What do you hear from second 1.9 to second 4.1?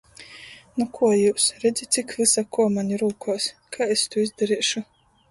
cik vysa kuo maņ rūkuos. Kai es